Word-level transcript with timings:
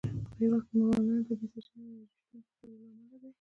په 0.29 0.33
هېواد 0.39 0.63
کې 0.67 0.73
منرالونه، 0.79 1.21
طبیعي 1.29 1.47
سرچینې 1.55 1.85
او 1.91 1.95
انرژي 2.05 2.17
شتون 2.21 2.39
د 2.41 2.43
زلزلو 2.49 2.75
له 2.81 2.87
امله 2.95 3.15
دی. 3.21 3.27